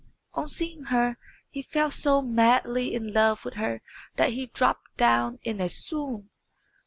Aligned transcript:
On 0.33 0.49
seeing 0.49 0.85
her 0.85 1.19
he 1.51 1.61
fell 1.61 1.91
so 1.91 2.23
madly 2.23 2.95
in 2.95 3.13
love 3.13 3.45
with 3.45 3.53
her 3.53 3.83
that 4.15 4.33
he 4.33 4.47
dropped 4.47 4.97
down 4.97 5.37
in 5.43 5.61
a 5.61 5.69
swoon. 5.69 6.31